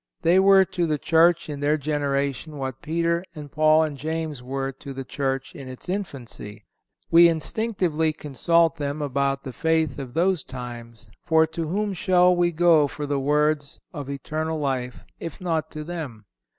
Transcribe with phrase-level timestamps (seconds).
[0.23, 4.71] They were to the Church in their generation what Peter and Paul and James were
[4.71, 6.65] to the Church in its infancy.
[7.11, 12.51] We instinctively consult them about the faith of those times; for, to whom shall we
[12.51, 16.25] go for the Words of eternal life, if not to them?